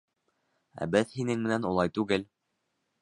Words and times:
—Ә 0.85 0.87
беҙ 0.95 1.13
һинең 1.19 1.43
менән 1.45 1.67
улай 1.73 1.93
түгел. 1.99 2.29